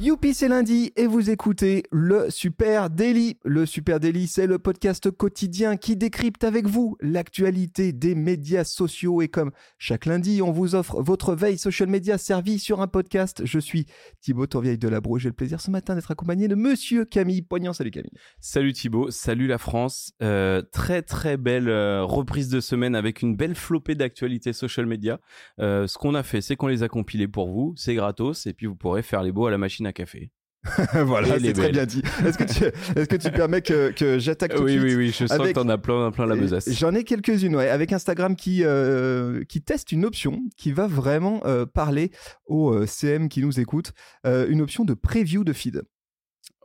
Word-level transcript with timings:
Youpi, 0.00 0.32
c'est 0.32 0.46
lundi 0.46 0.92
et 0.94 1.08
vous 1.08 1.28
écoutez 1.28 1.82
le 1.90 2.30
Super 2.30 2.88
Daily. 2.88 3.36
Le 3.44 3.66
Super 3.66 3.98
Daily, 3.98 4.28
c'est 4.28 4.46
le 4.46 4.60
podcast 4.60 5.10
quotidien 5.10 5.76
qui 5.76 5.96
décrypte 5.96 6.44
avec 6.44 6.68
vous 6.68 6.96
l'actualité 7.00 7.92
des 7.92 8.14
médias 8.14 8.62
sociaux. 8.62 9.22
Et 9.22 9.28
comme 9.28 9.50
chaque 9.76 10.06
lundi, 10.06 10.40
on 10.40 10.52
vous 10.52 10.76
offre 10.76 11.02
votre 11.02 11.34
veille 11.34 11.58
social 11.58 11.88
media 11.88 12.16
servie 12.16 12.60
sur 12.60 12.80
un 12.80 12.86
podcast. 12.86 13.42
Je 13.44 13.58
suis 13.58 13.86
Thibaut 14.20 14.46
Tourvieille 14.46 14.78
de 14.78 14.86
Labro. 14.86 15.18
J'ai 15.18 15.30
le 15.30 15.34
plaisir 15.34 15.60
ce 15.60 15.72
matin 15.72 15.96
d'être 15.96 16.12
accompagné 16.12 16.46
de 16.46 16.54
monsieur 16.54 17.04
Camille 17.04 17.42
Poignant. 17.42 17.72
Salut 17.72 17.90
Camille. 17.90 18.12
Salut 18.38 18.74
Thibaut, 18.74 19.10
salut 19.10 19.48
la 19.48 19.58
France. 19.58 20.12
Euh, 20.22 20.62
très 20.62 21.02
très 21.02 21.36
belle 21.36 21.68
euh, 21.68 22.04
reprise 22.04 22.50
de 22.50 22.60
semaine 22.60 22.94
avec 22.94 23.20
une 23.20 23.34
belle 23.34 23.56
flopée 23.56 23.96
d'actualités 23.96 24.52
social 24.52 24.86
media. 24.86 25.18
Euh, 25.58 25.88
ce 25.88 25.98
qu'on 25.98 26.14
a 26.14 26.22
fait, 26.22 26.40
c'est 26.40 26.54
qu'on 26.54 26.68
les 26.68 26.84
a 26.84 26.88
compilés 26.88 27.26
pour 27.26 27.48
vous. 27.48 27.74
C'est 27.76 27.96
gratos 27.96 28.46
et 28.46 28.52
puis 28.52 28.66
vous 28.66 28.76
pourrez 28.76 29.02
faire 29.02 29.24
les 29.24 29.32
beaux 29.32 29.46
à 29.46 29.50
la 29.50 29.58
machine 29.58 29.87
à 29.88 29.92
café. 29.92 30.30
voilà, 30.92 31.36
est 31.36 31.40
c'est 31.40 31.52
très 31.52 31.70
bien 31.70 31.86
dit. 31.86 32.02
Est-ce 32.26 32.36
que 32.36 32.44
tu, 32.44 32.64
est-ce 32.98 33.06
que 33.08 33.16
tu 33.16 33.30
permets 33.30 33.62
que, 33.62 33.92
que 33.92 34.18
j'attaque 34.18 34.54
tout 34.54 34.60
de 34.60 34.64
Oui, 34.64 34.72
suite 34.72 34.82
oui, 34.82 34.94
oui, 34.96 35.06
je 35.08 35.26
sens 35.26 35.30
avec- 35.30 35.54
que 35.54 35.60
t'en 35.60 35.68
as 35.68 35.78
plein, 35.78 36.10
plein 36.10 36.26
la 36.26 36.34
besace. 36.34 36.68
J'en 36.72 36.94
ai 36.94 37.04
quelques-unes, 37.04 37.54
ouais, 37.54 37.68
avec 37.68 37.92
Instagram 37.92 38.34
qui, 38.34 38.64
euh, 38.64 39.44
qui 39.48 39.62
teste 39.62 39.92
une 39.92 40.04
option 40.04 40.40
qui 40.56 40.72
va 40.72 40.88
vraiment 40.88 41.40
euh, 41.46 41.64
parler 41.64 42.10
aux 42.46 42.72
euh, 42.74 42.86
CM 42.86 43.28
qui 43.28 43.40
nous 43.40 43.60
écoutent, 43.60 43.92
une 44.24 44.60
option 44.60 44.84
de 44.84 44.94
preview 44.94 45.44
de 45.44 45.52
feed. 45.52 45.82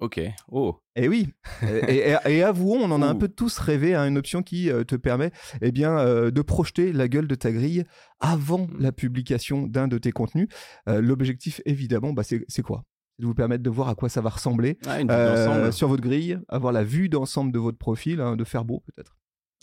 Ok. 0.02 0.20
Oh. 0.52 0.76
Et 0.96 1.08
oui, 1.08 1.30
et, 1.88 2.10
et- 2.10 2.16
et 2.38 2.44
avouons, 2.44 2.82
on 2.84 2.92
en 2.92 3.02
a 3.04 3.08
un 3.08 3.16
peu 3.16 3.28
tous 3.28 3.58
rêvé, 3.60 3.94
hein, 3.94 4.08
une 4.08 4.18
option 4.18 4.42
qui 4.42 4.70
euh, 4.72 4.84
te 4.84 4.96
permet 4.96 5.32
eh 5.62 5.72
bien, 5.72 5.98
euh, 6.00 6.32
de 6.32 6.42
projeter 6.42 6.92
la 6.94 7.08
gueule 7.08 7.28
de 7.28 7.36
ta 7.36 7.52
grille 7.52 7.84
avant 8.20 8.66
Mm. 8.68 8.78
la 8.80 8.92
publication 8.92 9.68
d'un 9.68 9.88
de 9.88 9.98
tes 10.00 10.12
contenus. 10.12 10.48
Euh, 10.90 11.00
L'objectif, 11.00 11.62
évidemment, 11.66 12.12
bah, 12.12 12.24
c'est 12.24 12.62
quoi? 12.64 12.84
De 13.20 13.26
vous 13.26 13.34
permettre 13.36 13.64
de 13.64 13.70
voir 13.70 13.90
à 13.90 13.96
quoi 13.96 14.10
ça 14.10 14.22
va 14.22 14.30
ressembler 14.30 14.78
Ah, 14.88 14.98
euh, 15.10 15.72
sur 15.72 15.88
votre 15.88 16.02
grille, 16.04 16.40
avoir 16.50 16.74
la 16.74 16.84
vue 16.84 17.10
d'ensemble 17.10 17.52
de 17.52 17.60
votre 17.60 17.78
profil, 17.78 18.20
hein, 18.22 18.36
de 18.36 18.44
faire 18.44 18.66
beau 18.66 18.84
peut-être. 18.88 19.16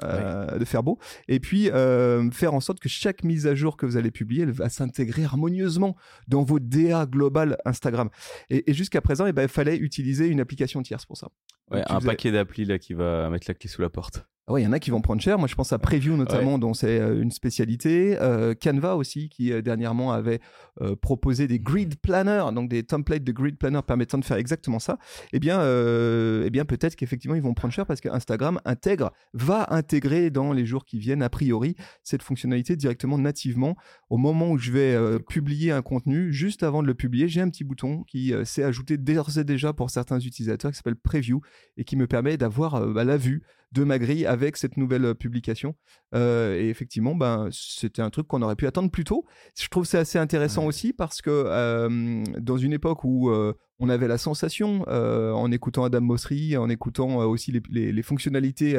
Euh, 0.03 0.57
de 0.59 0.65
faire 0.65 0.83
beau 0.83 0.99
et 1.29 1.41
puis 1.41 1.71
euh, 1.71 2.31
faire 2.31 2.55
en 2.55 2.61
sorte 2.61 2.81
que 2.81 2.89
chaque 2.89 3.23
mise 3.23 3.47
à 3.47 3.55
jour 3.55 3.77
que 3.77 3.85
vous 3.85 3.99
allez 3.99 4.11
publier 4.11 4.45
elle 4.45 4.51
va 4.51 4.71
s'intégrer 4.71 5.25
harmonieusement 5.25 5.95
dans 6.27 6.43
vos 6.43 6.59
DA 6.59 7.05
global 7.05 7.59
Instagram 7.67 8.09
et, 8.49 8.71
et 8.71 8.73
jusqu'à 8.73 9.03
présent 9.03 9.27
eh 9.27 9.35
ben, 9.35 9.43
il 9.43 9.49
fallait 9.51 9.77
utiliser 9.77 10.29
une 10.29 10.41
application 10.41 10.81
tierce 10.81 11.05
pour 11.05 11.19
ça 11.19 11.29
Ouais, 11.71 11.83
un 11.87 11.97
faisais- 12.01 12.07
paquet 12.09 12.33
d'applis 12.33 12.65
là 12.65 12.79
qui 12.79 12.95
va 12.95 13.29
mettre 13.29 13.45
la 13.47 13.53
clé 13.53 13.69
sous 13.69 13.83
la 13.83 13.91
porte. 13.91 14.25
Ah 14.51 14.53
ouais, 14.53 14.63
il 14.63 14.65
y 14.65 14.67
en 14.67 14.73
a 14.73 14.81
qui 14.81 14.91
vont 14.91 15.01
prendre 15.01 15.23
cher. 15.23 15.39
Moi, 15.39 15.47
je 15.47 15.55
pense 15.55 15.73
à 15.73 15.79
Preview 15.79 16.17
notamment, 16.17 16.59
dont 16.59 16.75
c'est 16.75 16.99
euh, 16.99 17.23
une 17.23 17.31
spécialité. 17.31 18.19
Euh, 18.21 18.53
Canva 18.61 18.97
aussi, 18.97 19.29
qui 19.29 19.53
euh, 19.53 19.63
dernièrement 19.63 20.11
avait 20.11 20.41
euh, 20.81 20.97
proposé 20.97 21.47
des 21.47 21.61
grid 21.61 21.95
planners, 22.01 22.47
donc 22.53 22.69
des 22.69 22.83
templates 22.83 23.23
de 23.23 23.31
grid 23.31 23.57
planners 23.57 23.83
permettant 23.87 24.19
de 24.19 24.25
faire 24.25 24.39
exactement 24.39 24.81
ça. 24.81 24.99
Eh 25.33 25.39
bien, 25.39 25.61
euh, 25.61 26.43
eh 26.45 26.51
bien 26.51 26.65
peut-être 26.65 26.97
qu'effectivement, 26.97 27.37
ils 27.37 27.43
vont 27.43 27.55
prendre 27.55 27.73
cher 27.73 27.87
parce 27.87 28.01
que 28.01 28.09
Instagram 28.09 28.61
intègre, 28.65 29.13
va 29.35 29.73
intégrer 29.73 30.31
dans 30.31 30.53
les 30.53 30.67
jours 30.67 30.85
qui 30.85 30.99
viennent, 30.99 31.23
a 31.23 31.31
priori, 31.31 31.77
cette 32.03 32.25
fonctionnalité 32.25 32.75
directement 32.75 33.19
nativement. 33.19 33.77
Au 34.09 34.17
moment 34.17 34.51
où 34.51 34.59
je 34.59 34.73
vais 34.73 35.21
publier 35.29 35.71
un 35.71 35.83
contenu, 35.83 36.33
juste 36.33 36.65
avant 36.65 36.83
de 36.83 36.89
le 36.89 36.95
publier, 36.95 37.29
j'ai 37.29 37.41
un 37.41 37.51
petit 37.51 37.63
bouton 37.63 38.03
qui 38.03 38.35
s'est 38.45 38.65
ajouté 38.65 38.97
d'ores 38.97 39.39
et 39.39 39.45
déjà 39.45 39.73
pour 39.73 39.91
certains 39.91 40.19
utilisateurs 40.19 40.73
qui 40.73 40.77
s'appelle 40.77 40.97
Preview 40.97 41.41
et 41.77 41.85
qui 41.85 41.95
me 41.95 42.09
permet 42.09 42.37
d'avoir 42.37 42.85
bah, 42.89 43.05
la 43.05 43.17
vue 43.17 43.45
de 43.73 43.85
ma 43.85 43.99
grille 43.99 44.27
avec 44.27 44.57
cette 44.57 44.77
nouvelle 44.77 45.05
euh, 45.05 45.15
publication. 45.15 45.77
Euh, 46.15 46.59
et 46.61 46.69
effectivement, 46.69 47.15
ben, 47.15 47.49
c'était 47.53 48.03
un 48.03 48.11
truc 48.11 48.27
qu'on 48.27 48.43
aurait 48.43 48.57
pu 48.57 48.67
attendre 48.67 48.91
plus 48.91 49.05
tôt. 49.05 49.25
Je 49.59 49.69
trouve 49.69 49.85
c'est 49.85 49.99
assez 49.99 50.19
intéressant 50.19 50.63
Ouais. 50.63 50.69
aussi 50.69 50.93
parce 50.93 51.23
que 51.23 51.31
euh, 51.31 52.25
dans 52.39 52.57
une 52.57 52.73
époque 52.73 53.05
où 53.05 53.31
euh, 53.31 53.53
on 53.79 53.89
avait 53.89 54.09
la 54.09 54.19
sensation, 54.19 54.83
en 54.89 55.51
écoutant 55.53 55.85
Adam 55.85 56.01
Mosseri, 56.03 56.57
en 56.57 56.69
écoutant 56.69 57.17
aussi 57.27 57.53
les, 57.53 57.63
les- 57.71 57.93
les 57.93 58.03
fonctionnalités 58.03 58.75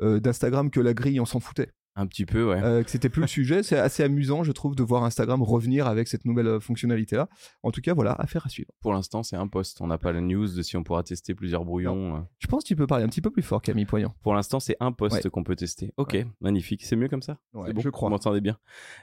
d'Instagram, 0.00 0.70
que 0.70 0.80
la 0.80 0.94
grille, 0.94 1.18
on 1.20 1.24
s'en 1.26 1.40
foutait. 1.40 1.70
Un 2.00 2.06
petit 2.06 2.26
peu, 2.26 2.48
ouais. 2.48 2.62
Euh, 2.62 2.84
que 2.84 2.90
c'était 2.90 3.08
plus 3.08 3.22
le 3.22 3.26
sujet. 3.26 3.64
C'est 3.64 3.76
assez 3.76 4.04
amusant, 4.04 4.44
je 4.44 4.52
trouve, 4.52 4.76
de 4.76 4.84
voir 4.84 5.02
Instagram 5.02 5.42
revenir 5.42 5.88
avec 5.88 6.06
cette 6.06 6.24
nouvelle 6.24 6.46
euh, 6.46 6.60
fonctionnalité-là. 6.60 7.28
En 7.64 7.72
tout 7.72 7.80
cas, 7.80 7.92
voilà, 7.92 8.12
affaire 8.12 8.46
à 8.46 8.48
suivre. 8.48 8.70
Pour 8.80 8.92
l'instant, 8.92 9.24
c'est 9.24 9.34
un 9.34 9.48
post. 9.48 9.80
On 9.80 9.88
n'a 9.88 9.98
pas 9.98 10.12
la 10.12 10.20
news 10.20 10.46
de 10.46 10.62
si 10.62 10.76
on 10.76 10.84
pourra 10.84 11.02
tester 11.02 11.34
plusieurs 11.34 11.64
brouillons. 11.64 12.16
euh. 12.16 12.20
Je 12.38 12.46
pense 12.46 12.62
que 12.62 12.68
tu 12.68 12.76
peux 12.76 12.86
parler 12.86 13.04
un 13.04 13.08
petit 13.08 13.20
peu 13.20 13.30
plus 13.32 13.42
fort, 13.42 13.60
Camille 13.60 13.84
Poignant. 13.84 14.14
Pour 14.22 14.32
l'instant, 14.34 14.60
c'est 14.60 14.76
un 14.78 14.92
post 14.92 15.24
Ouais. 15.24 15.30
qu'on 15.30 15.42
peut 15.42 15.56
tester. 15.56 15.92
Ok, 15.96 16.12
Ouais. 16.12 16.26
magnifique. 16.40 16.84
C'est 16.84 16.94
mieux 16.94 17.08
comme 17.08 17.22
ça? 17.22 17.38
Ouais, 17.52 17.72
bon, 17.72 17.80
je 17.80 17.90
crois. 17.90 18.08
Vous 18.08 18.12
m'entendez 18.12 18.40
bien? 18.40 18.58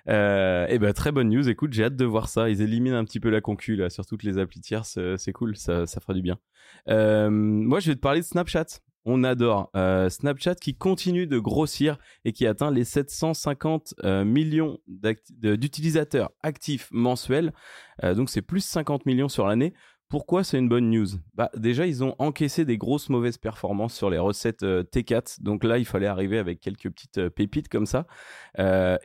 Euh, 0.07 0.66
et 0.69 0.79
ben 0.79 0.94
très 0.94 1.12
bonne 1.12 1.29
news. 1.29 1.50
Écoute, 1.50 1.73
j'ai 1.73 1.83
hâte 1.83 1.97
de 1.97 2.06
voir 2.06 2.29
ça. 2.29 2.50
Ils 2.50 2.62
éliminent 2.62 2.95
un 2.97 3.03
petit 3.03 3.19
peu 3.19 3.29
la 3.29 3.41
concu 3.41 3.75
là 3.75 3.89
sur 3.89 4.06
toutes 4.06 4.23
les 4.23 4.38
applis 4.38 4.62
tierces. 4.62 4.95
euh, 4.97 5.17
C'est 5.17 5.33
cool, 5.33 5.57
ça, 5.57 5.85
ça 5.85 6.00
fera 6.00 6.13
du 6.13 6.22
bien. 6.22 6.38
Euh, 6.89 7.29
moi, 7.29 7.79
je 7.81 7.89
vais 7.91 7.95
te 7.95 8.00
parler 8.00 8.22
de 8.22 8.25
Snapchat. 8.25 8.66
On 9.06 9.24
adore 9.24 9.70
Euh, 9.76 10.10
Snapchat 10.10 10.56
qui 10.56 10.76
continue 10.76 11.28
de 11.28 11.38
grossir 11.38 11.98
et 12.26 12.34
qui 12.34 12.48
atteint 12.48 12.72
les 12.72 12.84
750 12.84 13.94
euh, 14.04 14.26
millions 14.26 14.80
d'utilisateurs 14.88 16.32
actifs 16.44 16.90
mensuels. 16.92 17.54
Euh, 18.04 18.16
donc 18.16 18.30
c'est 18.30 18.42
plus 18.42 18.62
50 18.66 19.06
millions 19.06 19.30
sur 19.30 19.46
l'année. 19.48 19.74
Pourquoi 20.08 20.44
c'est 20.44 20.60
une 20.60 20.70
bonne 20.70 20.92
news? 20.92 21.08
Bah 21.34 21.50
déjà 21.58 21.88
ils 21.88 22.04
ont 22.04 22.14
encaissé 22.20 22.64
des 22.64 22.78
grosses 22.78 23.10
mauvaises 23.10 23.40
performances 23.40 23.96
sur 23.96 24.12
les 24.12 24.20
recettes 24.20 24.62
euh, 24.62 24.84
T4, 24.84 25.42
donc 25.42 25.64
là 25.64 25.80
il 25.80 25.86
fallait 25.86 26.06
arriver 26.06 26.38
avec 26.38 26.60
quelques 26.60 26.90
petites 26.92 27.30
pépites 27.30 27.70
comme 27.70 27.88
ça. 27.88 28.06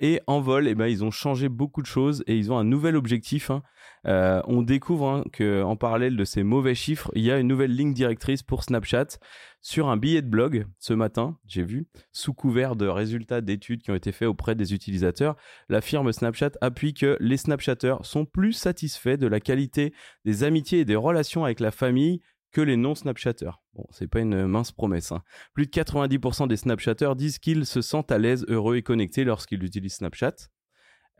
Et 0.01 0.21
en 0.27 0.41
vol, 0.41 0.69
eh 0.69 0.75
ben 0.75 0.87
ils 0.87 1.03
ont 1.03 1.11
changé 1.11 1.49
beaucoup 1.49 1.81
de 1.81 1.87
choses 1.87 2.23
et 2.27 2.37
ils 2.37 2.53
ont 2.53 2.59
un 2.59 2.65
nouvel 2.65 2.97
objectif. 2.97 3.51
hein. 3.51 3.63
On 4.05 4.63
découvre 4.63 5.09
hein, 5.09 5.25
que 5.33 5.63
en 5.63 5.75
parallèle 5.77 6.17
de 6.17 6.25
ces 6.25 6.43
mauvais 6.43 6.75
chiffres, 6.75 7.11
il 7.15 7.23
y 7.23 7.31
a 7.31 7.39
une 7.39 7.49
nouvelle 7.49 7.75
ligne 7.75 7.95
directrice 7.95 8.43
pour 8.43 8.63
Snapchat 8.63 9.19
sur 9.61 9.89
un 9.89 9.97
billet 9.97 10.23
de 10.23 10.29
blog 10.29 10.67
ce 10.79 10.93
matin. 10.93 11.39
J'ai 11.47 11.63
vu 11.63 11.87
sous 12.13 12.33
couvert 12.33 12.77
de 12.77 12.87
résultats 12.87 13.41
d'études 13.41 13.83
qui 13.83 13.91
ont 13.91 13.95
été 13.95 14.13
faits 14.13 14.29
auprès 14.29 14.55
des 14.55 14.75
utilisateurs, 14.75 15.37
la 15.69 15.81
firme 15.81 16.13
Snapchat 16.13 16.53
appuie 16.61 16.95
que 16.95 17.17
les 17.21 17.37
Snapchatters 17.37 17.99
sont 18.03 18.25
plus 18.25 18.53
satisfaits 18.53 19.17
de 19.17 19.27
la 19.27 19.41
qualité 19.41 19.93
des 20.25 20.45
amitiés 20.45 20.81
et 20.81 20.85
des 20.85 20.97
relations 20.97 21.45
avec 21.45 21.61
la 21.61 21.71
famille 21.71 22.21
que 22.53 22.61
les 22.61 22.77
non-Snapchatters. 22.77 23.61
Bon, 23.75 23.87
c'est 23.91 24.09
pas 24.09 24.21
une 24.21 24.47
mince 24.47 24.73
promesse. 24.73 25.13
hein. 25.13 25.23
Plus 25.55 25.67
de 25.67 25.71
90% 25.71 26.49
des 26.49 26.57
Snapchatters 26.57 27.15
disent 27.15 27.39
qu'ils 27.39 27.67
se 27.67 27.81
sentent 27.81 28.11
à 28.11 28.19
l'aise, 28.19 28.45
heureux 28.49 28.77
et 28.77 28.83
connectés 28.83 29.25
lorsqu'ils 29.25 29.63
utilisent 29.63 29.95
Snapchat. 29.97 30.35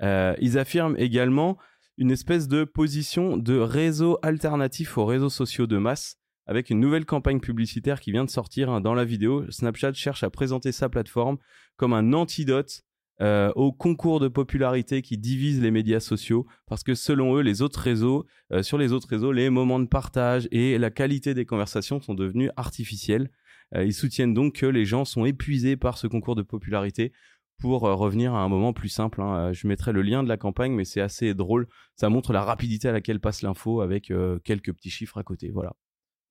Euh, 0.03 0.35
ils 0.41 0.59
affirment 0.59 0.97
également 0.99 1.59
une 1.99 2.11
espèce 2.11 2.49
de 2.49 2.65
position 2.65 3.37
de 3.37 3.59
réseau 3.59 4.19
alternatif 4.23 4.97
aux 4.97 5.05
réseaux 5.05 5.29
sociaux 5.29 5.67
de 5.67 5.77
masse 5.77 6.20
avec 6.51 6.69
une 6.69 6.81
nouvelle 6.81 7.07
campagne 7.07 7.39
publicitaire 7.39 8.01
qui 8.01 8.11
vient 8.11 8.25
de 8.25 8.29
sortir 8.29 8.71
hein. 8.71 8.81
dans 8.81 8.93
la 8.93 9.05
vidéo. 9.05 9.49
Snapchat 9.51 9.93
cherche 9.93 10.25
à 10.25 10.31
présenter 10.31 10.73
sa 10.73 10.89
plateforme 10.89 11.39
comme 11.77 11.93
un 11.93 12.13
antidote 12.13 12.83
euh, 13.21 13.53
au 13.55 13.71
concours 13.71 14.19
de 14.19 14.27
popularité 14.27 15.01
qui 15.01 15.17
divise 15.17 15.63
les 15.63 15.71
médias 15.71 16.01
sociaux 16.01 16.49
parce 16.67 16.83
que 16.83 16.97
selon 16.97 17.37
eux, 17.37 17.43
les 17.43 17.63
autres 17.63 17.79
réseaux, 17.79 18.27
euh, 18.53 18.65
sur 18.65 18.79
les 18.79 18.93
autres 18.93 19.07
réseaux, 19.07 19.31
les 19.31 19.49
moments 19.49 19.79
de 19.79 19.87
partage 19.87 20.49
et 20.51 20.77
la 20.77 20.91
qualité 20.91 21.35
des 21.35 21.47
conversations 21.47 22.01
sont 22.01 22.15
devenus 22.15 22.51
artificiels. 22.57 23.31
Euh, 23.77 23.85
ils 23.85 23.95
soutiennent 23.95 24.35
donc 24.35 24.57
que 24.57 24.67
les 24.67 24.85
gens 24.85 25.05
sont 25.05 25.27
épuisés 25.27 25.77
par 25.77 25.99
ce 25.99 26.09
concours 26.09 26.35
de 26.35 26.43
popularité 26.43 27.13
pour 27.61 27.83
revenir 27.83 28.35
à 28.35 28.41
un 28.41 28.49
moment 28.49 28.73
plus 28.73 28.89
simple. 28.89 29.21
hein. 29.21 29.53
Je 29.53 29.69
mettrai 29.69 29.93
le 29.93 30.03
lien 30.03 30.25
de 30.25 30.29
la 30.29 30.37
campagne, 30.37 30.73
mais 30.73 30.85
c'est 30.85 31.03
assez 31.03 31.33
drôle. 31.33 31.69
Ça 31.95 32.09
montre 32.09 32.33
la 32.33 32.43
rapidité 32.43 32.89
à 32.89 32.93
laquelle 32.93 33.21
passe 33.21 33.43
l'info 33.43 33.83
avec 33.83 34.11
quelques 34.43 34.73
petits 34.73 34.91
chiffres 34.91 35.19
à 35.19 35.23
côté. 35.23 35.51
Voilà. 35.51 35.77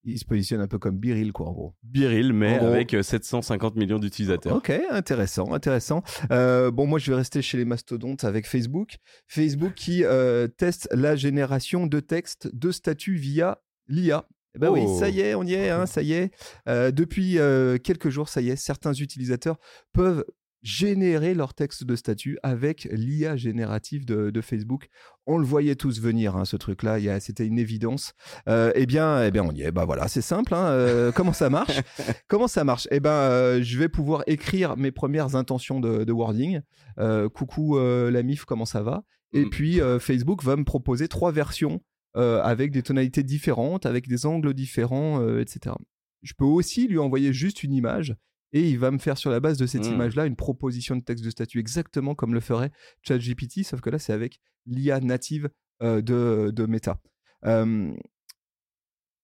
Il 0.06 0.18
se 0.18 0.26
positionne 0.26 0.62
un 0.62 0.68
peu 0.68 0.80
comme 0.80 0.98
Biril, 0.98 1.34
quoi, 1.34 1.48
en 1.48 1.52
gros. 1.52 1.76
Biril, 1.84 2.32
mais 2.34 2.58
gros. 2.58 2.68
avec 2.68 2.94
euh, 2.94 3.04
750 3.04 3.76
millions 3.76 4.00
d'utilisateurs. 4.00 4.56
Ok, 4.56 4.72
intéressant, 4.90 5.54
intéressant. 5.54 6.04
Euh, 6.32 6.72
bon, 6.72 6.88
moi, 6.88 7.00
je 7.00 7.12
vais 7.12 7.18
rester 7.18 7.42
chez 7.42 7.58
les 7.58 7.66
mastodontes 7.66 8.24
avec 8.24 8.48
Facebook. 8.48 8.98
Facebook 9.28 9.74
qui 9.76 10.04
euh, 10.06 10.48
teste 10.48 10.88
la 10.92 11.16
génération 11.18 11.86
de 11.86 12.00
textes 12.00 12.50
de 12.56 12.72
statut 12.72 13.16
via 13.16 13.62
l'IA. 13.88 14.26
Eh 14.56 14.60
ben 14.60 14.72
oui, 14.72 14.82
Oh. 14.84 14.98
ça 15.00 15.10
y 15.10 15.20
est, 15.20 15.36
on 15.36 15.44
y 15.44 15.54
est, 15.54 15.70
hein, 15.70 15.86
ça 15.86 16.02
y 16.02 16.14
est. 16.14 16.32
Euh, 16.68 16.90
depuis 16.92 17.38
euh, 17.38 17.78
quelques 17.78 18.10
jours, 18.10 18.30
ça 18.30 18.42
y 18.42 18.50
est, 18.50 18.56
certains 18.56 18.94
utilisateurs 18.94 19.58
peuvent 19.94 20.26
générer 20.62 21.34
leur 21.34 21.54
texte 21.54 21.84
de 21.84 21.96
statut 21.96 22.38
avec 22.44 22.88
l'IA 22.92 23.36
générative 23.38 24.06
de, 24.06 24.30
de 24.30 24.42
Facebook. 24.42 24.88
On 25.26 25.38
le 25.38 25.46
voyait 25.46 25.76
tous 25.76 26.02
venir, 26.02 26.36
hein, 26.36 26.46
ce 26.46 26.58
truc-là, 26.58 27.20
c'était 27.20 27.46
une 27.46 27.60
évidence. 27.60 28.14
Euh, 28.48 28.72
eh 28.76 28.86
bien, 28.86 29.24
eh 29.24 29.32
bien, 29.32 29.44
on 29.44 29.52
y 29.52 29.62
est. 29.62 29.72
Bah 29.72 29.86
voilà, 29.86 30.08
c'est 30.08 30.22
simple. 30.22 30.54
hein, 30.54 30.66
euh, 30.68 31.12
comment 31.12 31.34
ça 31.34 31.50
marche? 31.50 31.80
Comment 32.28 32.48
ça 32.48 32.64
marche? 32.64 32.88
Eh 32.92 33.00
ben, 33.00 33.10
euh, 33.12 33.62
je 33.64 33.78
vais 33.78 33.90
pouvoir 33.90 34.24
écrire 34.28 34.76
mes 34.78 34.92
premières 34.92 35.36
intentions 35.36 35.80
de, 35.80 36.04
de 36.04 36.12
wording. 36.12 36.62
Euh, 37.00 37.30
coucou 37.30 37.78
la 37.80 38.24
MIF, 38.24 38.46
comment 38.46 38.66
ça 38.66 38.82
va? 38.82 39.04
Et 39.34 39.46
Mm. 39.46 39.50
puis 39.50 39.80
Facebook 40.00 40.44
va 40.44 40.56
me 40.56 40.64
proposer 40.64 41.08
trois 41.08 41.32
versions 41.32 41.82
avec 42.16 42.72
des 42.72 42.82
tonalités 42.82 43.24
différentes, 43.24 43.86
avec 43.86 44.08
des 44.08 44.26
angles 44.26 44.54
différents, 44.54 45.38
etc. 45.38 45.76
je 46.24 46.34
peux 46.38 46.44
aussi 46.46 46.88
lui 46.88 46.98
envoyer 46.98 47.32
juste 47.32 47.64
une 47.64 47.72
image 47.74 48.16
et 48.54 48.70
il 48.70 48.80
va 48.80 48.92
me 48.92 48.98
faire 48.98 49.18
sur 49.18 49.30
la 49.32 49.40
base 49.40 49.58
de 49.58 49.66
cette 49.68 49.86
Mm. 49.86 49.94
image-là 49.94 50.26
une 50.26 50.36
proposition 50.36 50.96
de 50.96 51.02
texte 51.04 51.24
de 51.24 51.30
statut 51.30 51.60
exactement 51.60 52.16
comme 52.16 52.34
le 52.34 52.40
ferait 52.40 52.72
ChatGPT, 53.04 53.64
sauf 53.64 53.82
que 53.82 53.90
là 53.90 54.00
c'est 54.00 54.14
avec 54.14 54.40
l'IA 54.66 55.00
native 55.00 55.50
euh, 55.82 56.02
de, 56.02 56.52
de 56.54 56.66
Meta. 56.66 57.00
Euh, 57.46 57.94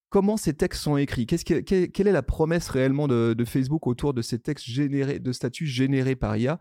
comment 0.10 0.38
ces 0.38 0.54
textes 0.54 0.82
sont 0.82 0.98
écrits? 0.98 1.26
Qu'est-ce 1.26 1.44
que- 1.46 1.60
que- 1.62 1.86
Quelle 1.86 2.08
est 2.08 2.12
la 2.14 2.24
promesse 2.24 2.70
réellement 2.70 3.08
de, 3.08 3.34
de 3.38 3.46
Facebook 3.46 3.88
autour 3.88 4.14
de 4.14 4.22
ces 4.22 4.40
textes 4.40 4.66
générés, 4.66 5.20
de 5.20 5.32
statuts 5.32 5.66
générés 5.68 6.16
par 6.16 6.38
IA 6.38 6.60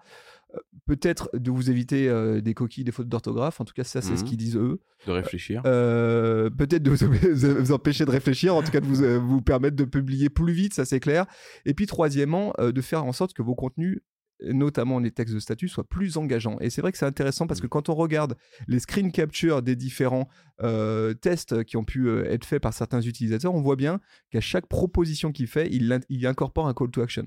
Peut-être 0.86 1.30
de 1.32 1.50
vous 1.50 1.70
éviter 1.70 2.08
euh, 2.10 2.42
des 2.42 2.52
coquilles, 2.52 2.84
des 2.84 2.92
fautes 2.92 3.08
d'orthographe. 3.08 3.60
En 3.60 3.64
tout 3.64 3.72
cas, 3.72 3.84
ça, 3.84 4.02
c'est 4.02 4.16
ce 4.16 4.22
Mhm. 4.22 4.28
qu'ils 4.28 4.36
disent 4.36 4.56
eux. 4.56 4.80
De 5.06 5.12
réfléchir. 5.12 5.62
Euh, 5.64 6.50
peut-être 6.50 6.82
de 6.82 6.90
vous, 6.90 6.96
vous 7.62 7.72
empêcher 7.72 8.04
de 8.04 8.10
réfléchir, 8.10 8.54
en 8.54 8.62
tout 8.62 8.70
cas 8.70 8.80
de 8.80 8.86
vous, 8.86 9.02
euh, 9.02 9.18
vous 9.18 9.40
permettre 9.40 9.76
de 9.76 9.84
publier 9.84 10.28
plus 10.28 10.52
vite, 10.52 10.74
ça 10.74 10.84
c'est 10.84 11.00
clair. 11.00 11.24
Et 11.64 11.72
puis 11.74 11.86
troisièmement, 11.86 12.52
euh, 12.58 12.70
de 12.70 12.80
faire 12.82 13.04
en 13.04 13.12
sorte 13.12 13.32
que 13.32 13.40
vos 13.42 13.54
contenus, 13.54 14.00
notamment 14.42 14.98
les 14.98 15.10
textes 15.10 15.32
de 15.34 15.38
statut, 15.40 15.68
soient 15.68 15.88
plus 15.88 16.18
engageants. 16.18 16.58
Et 16.60 16.68
c'est 16.68 16.82
vrai 16.82 16.92
que 16.92 16.98
c'est 16.98 17.06
intéressant 17.06 17.46
parce 17.46 17.60
que 17.62 17.66
quand 17.66 17.88
on 17.88 17.94
regarde 17.94 18.36
les 18.68 18.78
screen 18.80 19.10
capture 19.12 19.62
des 19.62 19.76
différents 19.76 20.28
euh, 20.62 21.14
tests 21.14 21.64
qui 21.64 21.76
ont 21.78 21.84
pu 21.84 22.08
euh, 22.08 22.24
être 22.30 22.44
faits 22.44 22.60
par 22.60 22.74
certains 22.74 23.00
utilisateurs, 23.00 23.54
on 23.54 23.62
voit 23.62 23.76
bien 23.76 24.00
qu'à 24.30 24.40
chaque 24.42 24.66
proposition 24.66 25.32
qu'il 25.32 25.46
fait, 25.46 25.68
il, 25.70 25.98
il 26.10 26.26
incorpore 26.26 26.66
un 26.68 26.74
call 26.74 26.90
to 26.90 27.00
action. 27.00 27.26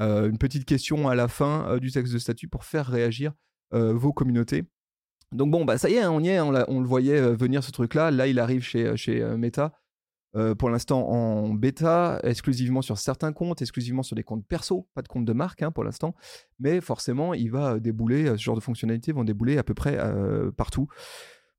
Euh, 0.00 0.28
une 0.28 0.38
petite 0.38 0.64
question 0.64 1.08
à 1.08 1.14
la 1.14 1.28
fin 1.28 1.66
euh, 1.68 1.78
du 1.78 1.90
texte 1.90 2.12
de 2.12 2.18
statut 2.18 2.48
pour 2.48 2.64
faire 2.64 2.86
réagir 2.86 3.32
euh, 3.74 3.92
vos 3.92 4.12
communautés. 4.12 4.64
Donc 5.32 5.50
bon, 5.50 5.64
bah 5.64 5.78
ça 5.78 5.88
y 5.90 5.94
est, 5.94 6.00
hein, 6.00 6.10
on 6.10 6.20
y 6.20 6.28
est, 6.28 6.40
on, 6.40 6.50
le 6.52 6.86
voyait 6.86 7.20
venir 7.34 7.64
ce 7.64 7.70
truc-là. 7.70 8.10
Là, 8.10 8.26
il 8.26 8.38
arrive 8.38 8.62
chez, 8.62 8.96
chez 8.96 9.24
Meta. 9.36 9.72
Pour 10.58 10.70
l'instant 10.70 11.06
en 11.10 11.50
bêta, 11.52 12.18
exclusivement 12.22 12.80
sur 12.80 12.96
certains 12.96 13.34
comptes, 13.34 13.60
exclusivement 13.60 14.02
sur 14.02 14.16
des 14.16 14.22
comptes 14.22 14.46
perso, 14.46 14.88
pas 14.94 15.02
de 15.02 15.08
compte 15.08 15.26
de 15.26 15.32
marque 15.34 15.60
hein, 15.60 15.70
pour 15.70 15.84
l'instant, 15.84 16.14
mais 16.58 16.80
forcément 16.80 17.34
il 17.34 17.50
va 17.50 17.78
débouler, 17.78 18.28
ce 18.28 18.36
genre 18.36 18.56
de 18.56 18.62
fonctionnalités 18.62 19.12
vont 19.12 19.24
débouler 19.24 19.58
à 19.58 19.62
peu 19.62 19.74
près 19.74 19.98
partout. 20.56 20.88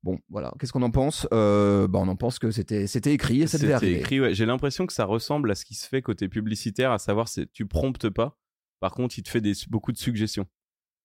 Bon, 0.04 0.18
voilà, 0.28 0.52
qu'est-ce 0.60 0.70
qu'on 0.70 0.82
en 0.82 0.90
pense? 0.90 1.26
Euh, 1.32 1.88
bah, 1.88 1.98
On 2.02 2.08
en 2.08 2.14
pense 2.16 2.38
que 2.38 2.50
c'était 2.50 2.86
c'était 2.86 3.14
écrit 3.14 3.40
et 3.40 3.46
ça 3.46 3.56
devait 3.56 3.72
C'était 3.72 3.86
arriver. 3.86 4.00
écrit, 4.00 4.20
ouais. 4.20 4.34
J'ai 4.34 4.44
l'impression 4.44 4.86
que 4.86 4.92
ça 4.92 5.06
ressemble 5.06 5.50
à 5.50 5.54
ce 5.54 5.64
qui 5.64 5.74
se 5.74 5.88
fait 5.88 6.02
côté 6.02 6.28
publicitaire, 6.28 6.92
à 6.92 6.98
savoir 6.98 7.26
c'est 7.28 7.50
tu 7.52 7.64
promptes 7.66 8.10
pas. 8.10 8.36
Par 8.80 8.92
contre, 8.92 9.18
il 9.18 9.22
te 9.22 9.30
fait 9.30 9.40
des, 9.40 9.54
beaucoup 9.70 9.92
de 9.92 9.96
suggestions. 9.96 10.46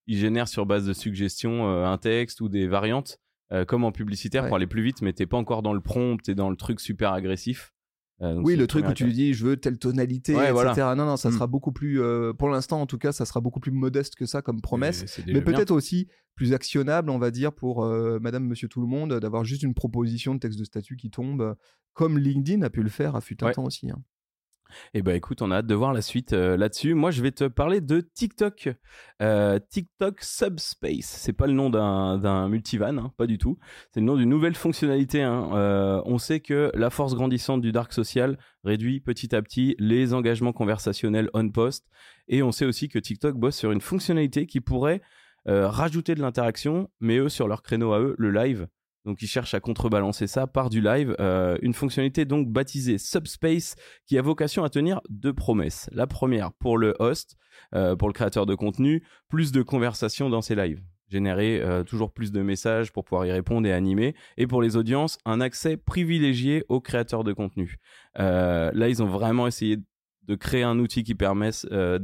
Il 0.05 0.17
génère 0.17 0.49
sur 0.49 0.65
base 0.65 0.85
de 0.85 0.91
suggestions 0.91 1.69
euh, 1.69 1.85
un 1.85 1.97
texte 1.97 2.41
ou 2.41 2.49
des 2.49 2.67
variantes, 2.67 3.19
euh, 3.53 3.63
comme 3.63 3.85
en 3.85 3.93
publicitaire 3.93 4.43
Ouais. 4.43 4.49
pour 4.49 4.57
aller 4.57 4.67
plus 4.67 4.83
vite, 4.83 5.01
mais 5.01 5.13
t'es 5.13 5.25
pas 5.25 5.37
encore 5.37 5.61
dans 5.63 5.71
le 5.73 5.79
prompt, 5.79 6.17
t'es 6.21 6.35
dans 6.35 6.49
le 6.49 6.57
truc 6.57 6.81
super 6.81 7.13
agressif. 7.13 7.71
Euh, 8.21 8.35
Oui, 8.43 8.55
le 8.57 8.67
truc 8.67 8.85
où 8.87 8.93
tu 8.93 9.05
lui 9.05 9.13
dis 9.13 9.33
je 9.33 9.45
veux 9.45 9.57
telle 9.57 9.77
tonalité, 9.79 10.35
Ouais, 10.35 10.49
etc. 10.49 10.53
voilà. 10.53 10.95
Non, 10.95 11.05
non, 11.05 11.15
ça 11.17 11.29
Mm. 11.29 11.33
sera 11.33 11.47
beaucoup 11.47 11.71
plus, 11.71 12.01
euh, 12.01 12.33
pour 12.33 12.49
l'instant 12.49 12.81
en 12.81 12.85
tout 12.85 12.97
cas, 12.97 13.11
ça 13.13 13.25
sera 13.25 13.39
beaucoup 13.39 13.59
plus 13.61 13.71
modeste 13.71 14.15
que 14.15 14.25
ça 14.25 14.41
comme 14.41 14.61
promesse. 14.61 15.21
Mais 15.27 15.41
peut-être 15.41 15.71
aussi 15.71 16.07
plus 16.35 16.53
actionnable, 16.53 17.09
on 17.09 17.17
va 17.17 17.31
dire, 17.31 17.53
pour 17.53 17.83
euh, 17.85 18.19
Madame, 18.21 18.45
Monsieur 18.45 18.67
Tout 18.67 18.81
le 18.81 18.87
Monde, 18.87 19.13
d'avoir 19.19 19.43
juste 19.45 19.63
une 19.63 19.73
proposition 19.73 20.35
de 20.35 20.39
texte 20.39 20.59
de 20.59 20.63
statut 20.65 20.95
qui 20.97 21.09
tombe, 21.09 21.55
comme 21.93 22.17
LinkedIn 22.17 22.61
a 22.61 22.69
pu 22.69 22.81
le 22.83 22.89
faire 22.89 23.15
à 23.15 23.21
fut 23.21 23.41
un 23.43 23.47
Ouais. 23.47 23.53
temps 23.53 23.65
aussi. 23.65 23.89
hein. 23.89 24.01
Eh 24.93 25.01
ben 25.01 25.15
écoute, 25.15 25.41
on 25.41 25.51
a 25.51 25.57
hâte 25.57 25.67
de 25.67 25.75
voir 25.75 25.93
la 25.93 26.01
suite 26.01 26.33
euh, 26.33 26.57
là-dessus. 26.57 26.93
Moi, 26.93 27.11
je 27.11 27.21
vais 27.21 27.31
te 27.31 27.45
parler 27.45 27.81
de 27.81 28.01
TikTok. 28.01 28.69
Euh, 29.21 29.59
TikTok 29.69 30.21
Subspace. 30.21 31.05
C'est 31.05 31.33
pas 31.33 31.47
le 31.47 31.53
nom 31.53 31.69
d'un 31.69 32.49
multivan, 32.49 32.97
hein, 32.97 33.13
pas 33.17 33.27
du 33.27 33.37
tout. 33.37 33.57
C'est 33.93 33.99
le 33.99 34.05
nom 34.05 34.15
d'une 34.15 34.29
nouvelle 34.29 34.55
fonctionnalité. 34.55 35.21
hein. 35.23 35.49
Euh, 35.53 36.01
on 36.05 36.17
sait 36.17 36.39
que 36.39 36.71
la 36.73 36.89
force 36.89 37.15
grandissante 37.15 37.61
du 37.61 37.71
dark 37.71 37.93
social 37.93 38.37
réduit 38.63 38.99
petit 38.99 39.35
à 39.35 39.41
petit 39.41 39.75
les 39.79 40.13
engagements 40.13 40.53
conversationnels 40.53 41.29
on 41.33 41.49
post. 41.49 41.85
Et 42.27 42.43
on 42.43 42.51
sait 42.51 42.65
aussi 42.65 42.89
que 42.89 42.99
TikTok 42.99 43.35
bosse 43.35 43.55
sur 43.55 43.71
une 43.71 43.81
fonctionnalité 43.81 44.45
qui 44.45 44.61
pourrait 44.61 45.01
rajouter 45.45 46.13
de 46.13 46.21
l'interaction, 46.21 46.91
mais 46.99 47.17
eux 47.17 47.29
sur 47.29 47.47
leur 47.47 47.63
créneau 47.63 47.93
à 47.93 47.99
eux, 47.99 48.13
le 48.19 48.29
live. 48.29 48.67
Donc 49.05 49.21
ils 49.21 49.27
cherchent 49.27 49.53
à 49.53 49.59
contrebalancer 49.59 50.27
ça 50.27 50.47
par 50.47 50.69
du 50.69 50.81
live, 50.81 51.15
Euh, 51.19 51.57
une 51.61 51.73
fonctionnalité 51.73 52.25
donc 52.25 52.47
baptisée 52.49 52.97
Subspace 52.97 53.75
qui 54.05 54.17
a 54.17 54.21
vocation 54.21 54.63
à 54.63 54.69
tenir 54.69 55.01
deux 55.09 55.33
promesses. 55.33 55.89
La 55.91 56.07
première 56.07 56.51
pour 56.53 56.77
le 56.77 56.95
host, 56.99 57.35
euh, 57.75 57.95
pour 57.95 58.07
le 58.07 58.13
créateur 58.13 58.45
de 58.45 58.55
contenu, 58.55 59.03
plus 59.27 59.51
de 59.51 59.61
conversations 59.61 60.29
dans 60.29 60.41
ses 60.41 60.55
lives 60.55 60.81
générer 61.11 61.59
euh, 61.59 61.83
toujours 61.83 62.13
plus 62.13 62.31
de 62.31 62.39
messages 62.43 62.91
pour 62.91 63.03
pouvoir 63.03 63.25
y 63.25 63.31
répondre 63.31 63.67
et 63.67 63.73
animer. 63.73 64.13
Et 64.37 64.45
pour 64.45 64.61
les 64.61 64.75
audiences, 64.75 65.17
un 65.25 65.41
accès 65.41 65.75
privilégié 65.75 66.63
aux 66.69 66.81
créateurs 66.81 67.23
de 67.23 67.33
contenu. 67.33 67.77
Là, 68.15 68.89
ils 68.89 69.01
ont 69.01 69.07
vraiment 69.07 69.47
essayé 69.47 69.79
de 70.29 70.35
créer 70.35 70.61
un 70.61 70.77
outil 70.77 71.03
qui 71.03 71.15
permette 71.15 71.67
euh, 71.71 71.97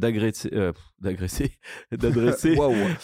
d'agresser, 0.99 1.51
d'adresser 1.91 2.57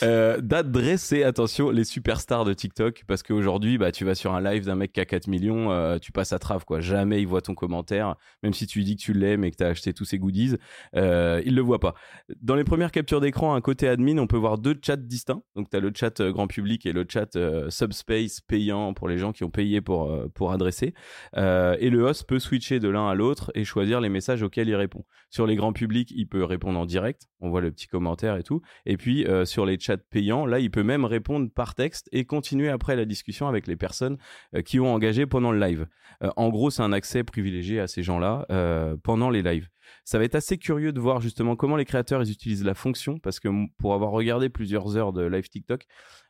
euh, 0.04 0.40
d'adresser, 0.42 1.24
attention, 1.24 1.70
les 1.70 1.84
superstars 1.84 2.46
de 2.46 2.54
TikTok. 2.54 3.04
Parce 3.08 3.24
qu'aujourd'hui, 3.24 3.78
bah, 3.78 3.92
tu 3.92 4.06
vas 4.06 4.16
sur 4.16 4.34
un 4.34 4.42
live 4.42 4.66
d'un 4.66 4.76
mec 4.76 4.94
qui 4.94 5.00
a 5.00 5.06
4 5.06 5.28
millions, 5.28 5.72
euh, 5.72 5.98
tu 5.98 6.12
passes 6.12 6.34
à 6.34 6.40
trave, 6.40 6.66
quoi. 6.66 6.80
Jamais 6.80 7.22
il 7.22 7.28
voit 7.28 7.42
ton 7.42 7.54
commentaire, 7.54 8.16
même 8.44 8.54
si 8.54 8.68
tu 8.68 8.80
lui 8.80 8.86
dis 8.86 8.96
que 8.96 9.02
tu 9.02 9.14
l'aimes 9.14 9.44
et 9.44 9.52
que 9.52 9.58
tu 9.58 9.64
as 9.64 9.68
acheté 9.68 9.94
tous 9.94 10.06
ses 10.06 10.20
goodies, 10.20 10.56
euh, 10.96 11.42
il 11.46 11.56
le 11.56 11.62
voit 11.62 11.80
pas. 11.80 11.94
Dans 12.42 12.56
les 12.56 12.64
premières 12.64 12.92
captures 12.92 13.22
d'écran, 13.22 13.54
à 13.54 13.62
côté 13.62 13.88
admin, 13.88 14.18
on 14.18 14.28
peut 14.28 14.38
voir 14.38 14.58
deux 14.58 14.80
chats 14.84 14.96
distincts. 14.96 15.44
Donc, 15.56 15.70
tu 15.70 15.78
as 15.78 15.80
le 15.80 15.92
chat 15.94 16.20
euh, 16.22 16.32
grand 16.32 16.48
public 16.48 16.86
et 16.86 16.94
le 16.94 17.06
chat 17.08 17.38
subspace 17.70 18.42
payant 18.42 18.94
pour 18.94 19.08
les 19.08 19.18
gens 19.18 19.32
qui 19.32 19.44
ont 19.44 19.50
payé 19.50 19.82
pour, 19.82 20.12
pour 20.34 20.52
adresser. 20.52 20.94
Et 21.36 21.90
le 21.90 22.04
host 22.04 22.28
peut 22.28 22.40
switcher 22.40 22.80
de 22.80 22.90
l'un 22.90 23.08
à 23.08 23.16
l'autre 23.16 23.52
et 23.56 23.64
choisir 23.64 24.02
les 24.02 24.10
messages 24.10 24.44
auxquels 24.44 24.70
il 24.70 24.76
répond. 24.76 25.04
Sur 25.30 25.48
les 25.48 25.56
grands 25.56 25.74
publics, 25.74 26.12
il 26.16 26.28
peut 26.28 26.44
répondre 26.44 26.80
en 26.80 26.86
direct. 26.86 27.28
On 27.40 27.50
voit 27.50 27.62
le 27.62 27.72
petit 27.72 27.81
commentaire 27.88 28.38
et 28.38 28.44
tout. 28.44 28.62
Et 28.86 28.98
puis 28.98 29.26
euh, 29.26 29.46
sur 29.46 29.66
les 29.66 29.80
chats 29.80 29.98
payants, 29.98 30.46
là, 30.46 30.60
il 30.60 30.72
peut 30.72 30.84
même 30.84 31.06
répondre 31.06 31.50
par 31.50 31.76
texte 31.76 32.10
et 32.12 32.26
continuer 32.26 32.70
après 32.70 32.96
la 32.96 33.06
discussion 33.06 33.48
avec 33.48 33.68
les 33.68 33.76
personnes 33.76 34.18
euh, 34.56 34.62
qui 34.62 34.80
ont 34.80 34.94
engagé 34.94 35.26
pendant 35.26 35.52
le 35.52 35.60
live. 35.60 35.88
Euh, 36.24 36.30
en 36.36 36.50
gros, 36.50 36.70
c'est 36.70 36.84
un 36.84 36.94
accès 36.94 37.24
privilégié 37.24 37.80
à 37.80 37.88
ces 37.88 38.04
gens-là 38.04 38.46
pendant 39.04 39.30
les 39.30 39.42
lives. 39.42 39.68
Ça 40.06 40.18
va 40.18 40.24
être 40.24 40.36
assez 40.36 40.58
curieux 40.58 40.94
de 40.94 41.00
voir 41.00 41.20
justement 41.20 41.56
comment 41.56 41.76
les 41.76 41.86
créateurs 41.86 42.22
ils 42.22 42.32
utilisent 42.32 42.64
la 42.64 42.74
fonction 42.74 43.20
parce 43.20 43.40
que 43.40 43.50
pour 43.78 43.94
avoir 43.94 44.12
regardé 44.12 44.50
plusieurs 44.50 44.96
heures 44.96 45.12
de 45.12 45.24
live 45.24 45.50
TikTok, 45.50 45.86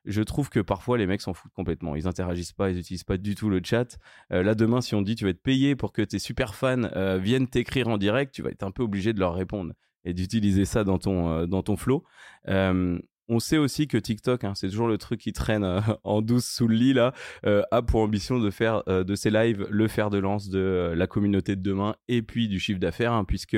je 0.06 0.22
trouve 0.22 0.50
que 0.50 0.60
parfois 0.60 0.98
les 0.98 1.06
mecs 1.06 1.22
s'en 1.22 1.34
foutent 1.34 1.54
complètement. 1.54 1.96
Ils 1.96 2.08
interagissent 2.08 2.54
pas, 2.54 2.72
ils 2.72 2.80
utilisent 2.80 3.04
pas 3.04 3.18
du 3.18 3.36
tout 3.36 3.50
le 3.50 3.62
chat. 3.64 3.98
Là 4.30 4.56
demain, 4.56 4.82
si 4.82 4.96
on 4.96 5.02
dit 5.02 5.16
tu 5.16 5.26
vas 5.26 5.32
être 5.32 5.44
payé 5.44 5.76
pour 5.76 5.94
que 5.94 6.02
tes 6.02 6.20
super 6.20 6.56
fans 6.56 6.90
viennent 7.20 7.48
t'écrire 7.48 7.88
en 7.88 7.98
direct, 7.98 8.34
tu 8.34 8.42
vas 8.42 8.50
être 8.50 8.64
un 8.64 8.72
peu 8.72 8.84
obligé 8.84 9.14
de 9.14 9.20
leur 9.20 9.36
répondre 9.36 9.74
et 10.06 10.14
d'utiliser 10.14 10.66
ça 10.66 10.84
dans 10.84 10.98
ton 10.98 11.30
euh, 11.30 11.46
dans 11.46 11.64
ton 11.64 11.76
flow. 11.76 12.04
Euh, 12.48 13.00
on 13.28 13.40
sait 13.40 13.58
aussi 13.58 13.88
que 13.88 13.98
TikTok, 13.98 14.44
hein, 14.44 14.54
c'est 14.56 14.68
toujours 14.68 14.90
le 14.90 14.98
truc 14.98 15.22
qui 15.22 15.32
traîne 15.32 15.64
euh, 15.64 15.80
en 16.04 16.22
douce 16.22 16.46
sous 16.46 16.68
le 16.68 16.76
lit 16.76 16.94
là, 16.94 17.14
a 17.44 17.82
pour 17.82 18.02
ambition 18.02 18.40
de 18.40 18.50
faire 18.50 18.84
de 18.86 19.16
ses 19.16 19.30
lives 19.30 19.66
le 19.70 19.88
fer 19.88 20.10
de 20.10 20.18
lance 20.18 20.50
de 20.50 20.94
la 20.96 21.08
communauté 21.08 21.56
de 21.56 21.62
demain 21.62 21.96
et 22.08 22.22
puis 22.22 22.48
du 22.48 22.60
chiffre 22.60 22.80
d'affaires, 22.80 23.14
hein, 23.14 23.24
puisque 23.24 23.58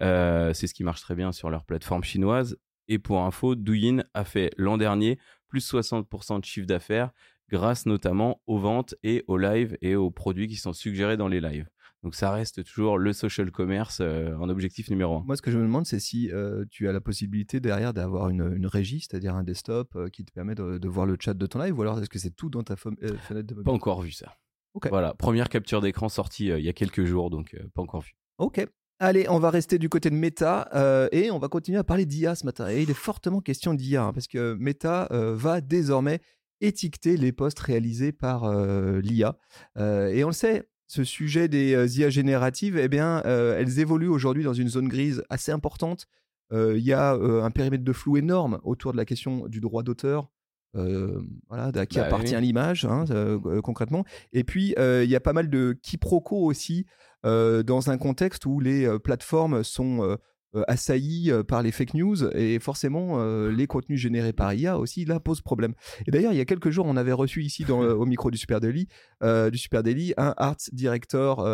c'est 0.00 0.66
ce 0.66 0.74
qui 0.74 0.84
marche 0.84 1.02
très 1.02 1.14
bien 1.14 1.32
sur 1.32 1.50
leur 1.50 1.64
plateforme 1.64 2.04
chinoise. 2.04 2.56
Et 2.88 2.98
pour 2.98 3.22
info, 3.22 3.54
Douyin 3.54 4.02
a 4.14 4.24
fait 4.24 4.52
l'an 4.56 4.78
dernier 4.78 5.18
plus 5.48 5.70
60% 5.70 6.40
de 6.40 6.44
chiffre 6.44 6.66
d'affaires 6.66 7.10
grâce 7.50 7.84
notamment 7.84 8.40
aux 8.46 8.58
ventes 8.58 8.94
et 9.02 9.24
aux 9.26 9.36
lives 9.36 9.76
et 9.82 9.96
aux 9.96 10.10
produits 10.10 10.48
qui 10.48 10.56
sont 10.56 10.72
suggérés 10.72 11.16
dans 11.16 11.28
les 11.28 11.40
lives. 11.40 11.68
Donc 12.02 12.14
ça 12.14 12.30
reste 12.32 12.64
toujours 12.64 12.96
le 12.98 13.12
social 13.12 13.50
commerce 13.50 13.98
euh, 14.00 14.34
en 14.36 14.48
objectif 14.48 14.88
numéro 14.88 15.16
un. 15.16 15.22
Moi, 15.26 15.36
ce 15.36 15.42
que 15.42 15.50
je 15.50 15.58
me 15.58 15.64
demande, 15.64 15.84
c'est 15.86 16.00
si 16.00 16.30
euh, 16.32 16.64
tu 16.70 16.88
as 16.88 16.92
la 16.92 17.00
possibilité 17.00 17.60
derrière 17.60 17.92
d'avoir 17.92 18.30
une, 18.30 18.54
une 18.56 18.66
régie, 18.66 19.00
c'est-à-dire 19.00 19.34
un 19.34 19.42
desktop 19.42 19.94
euh, 19.96 20.08
qui 20.08 20.24
te 20.24 20.32
permet 20.32 20.54
de, 20.54 20.78
de 20.78 20.88
voir 20.88 21.04
le 21.06 21.16
chat 21.20 21.34
de 21.34 21.46
ton 21.46 21.58
live, 21.60 21.78
ou 21.78 21.82
alors 21.82 21.98
est-ce 21.98 22.08
que 22.08 22.18
c'est 22.18 22.34
tout 22.34 22.48
dans 22.48 22.62
ta 22.62 22.74
euh, 22.74 23.16
fenêtre 23.18 23.46
de 23.48 23.54
Pas 23.54 23.58
mobile? 23.60 23.72
encore 23.74 24.00
vu 24.00 24.12
ça. 24.12 24.34
Ok. 24.74 24.88
Voilà, 24.88 25.12
première 25.14 25.48
capture 25.48 25.80
d'écran 25.80 26.08
sortie 26.08 26.50
euh, 26.50 26.58
il 26.58 26.64
y 26.64 26.68
a 26.68 26.72
quelques 26.72 27.04
jours, 27.04 27.28
donc 27.28 27.54
euh, 27.54 27.64
pas 27.74 27.82
encore 27.82 28.00
vu. 28.00 28.12
Ok. 28.38 28.66
Allez, 29.02 29.26
on 29.28 29.38
va 29.38 29.50
rester 29.50 29.78
du 29.78 29.88
côté 29.88 30.10
de 30.10 30.14
Meta 30.14 30.68
euh, 30.74 31.08
et 31.10 31.30
on 31.30 31.38
va 31.38 31.48
continuer 31.48 31.78
à 31.78 31.84
parler 31.84 32.04
d'IA 32.06 32.34
ce 32.34 32.44
matin. 32.44 32.68
Et 32.70 32.82
il 32.82 32.90
est 32.90 32.94
fortement 32.94 33.40
question 33.40 33.72
d'IA 33.74 34.04
hein, 34.04 34.12
parce 34.12 34.26
que 34.26 34.54
Meta 34.60 35.08
euh, 35.10 35.34
va 35.34 35.60
désormais 35.62 36.20
étiqueter 36.60 37.16
les 37.16 37.32
posts 37.32 37.60
réalisés 37.60 38.12
par 38.12 38.44
euh, 38.44 39.00
l'IA. 39.00 39.38
Euh, 39.78 40.08
et 40.08 40.22
on 40.24 40.28
le 40.28 40.34
sait, 40.34 40.68
ce 40.90 41.04
sujet 41.04 41.46
des 41.46 41.74
euh, 41.74 41.86
IA 41.86 42.10
génératives, 42.10 42.76
eh 42.76 42.88
bien, 42.88 43.22
euh, 43.24 43.56
elles 43.56 43.78
évoluent 43.78 44.08
aujourd'hui 44.08 44.42
dans 44.42 44.54
une 44.54 44.68
zone 44.68 44.88
grise 44.88 45.22
assez 45.30 45.52
importante. 45.52 46.06
Euh, 46.52 46.76
Il 46.76 46.82
y 46.84 46.92
a 46.92 47.12
un 47.12 47.50
périmètre 47.52 47.84
de 47.84 47.92
flou 47.92 48.16
énorme 48.16 48.58
autour 48.64 48.90
de 48.90 48.96
la 48.96 49.04
question 49.04 49.46
du 49.46 49.60
droit 49.60 49.84
d'auteur. 49.84 50.28
euh, 50.74 51.20
voilà, 51.48 51.70
à 51.74 51.86
qui 51.86 51.98
Bah 51.98 52.06
appartient 52.06 52.34
oui. 52.34 52.42
l'image 52.42 52.84
hein, 52.84 53.04
euh, 53.10 53.38
euh, 53.46 53.60
concrètement. 53.60 54.04
Et 54.32 54.42
puis 54.42 54.74
euh, 54.78 55.04
il 55.04 55.10
y 55.10 55.14
a 55.16 55.20
pas 55.20 55.32
mal 55.32 55.48
de 55.48 55.78
quiproquos 55.80 56.44
aussi 56.44 56.86
dans 57.22 57.90
un 57.90 57.98
contexte 57.98 58.46
où 58.46 58.58
les 58.60 58.88
plateformes 58.98 59.62
sont 59.62 60.16
euh, 60.56 60.64
assaillies 60.66 61.30
euh, 61.30 61.44
par 61.44 61.62
les 61.62 61.70
fake 61.70 61.94
news 61.94 62.24
et 62.34 62.58
forcément 62.58 63.20
euh, 63.20 63.52
les 63.52 63.68
contenus 63.68 64.00
générés 64.00 64.32
par 64.32 64.52
IA 64.52 64.78
aussi 64.78 65.04
là 65.04 65.20
posent 65.20 65.42
problème. 65.42 65.74
Et 66.08 66.10
d'ailleurs 66.10 66.32
il 66.32 66.38
y 66.38 66.40
a 66.40 66.44
quelques 66.44 66.70
jours 66.70 66.86
on 66.86 66.96
avait 66.96 67.12
reçu 67.12 67.44
ici 67.44 67.64
dans, 67.64 67.82
le- 67.82 67.94
au 67.96 68.04
micro 68.04 68.32
du 68.32 68.38
Super 68.38 68.60
Daily, 68.60 68.88
du 69.22 69.58
Super 69.58 69.84
Daily 69.84 70.12
un 70.16 70.34
art 70.36 70.56
director 70.72 71.46